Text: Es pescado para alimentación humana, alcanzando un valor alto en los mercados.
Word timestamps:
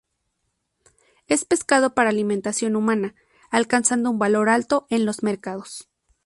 Es 1.27 1.45
pescado 1.45 1.93
para 1.93 2.09
alimentación 2.09 2.75
humana, 2.75 3.13
alcanzando 3.51 4.09
un 4.09 4.17
valor 4.17 4.49
alto 4.49 4.87
en 4.89 5.05
los 5.05 5.21
mercados. 5.21 5.91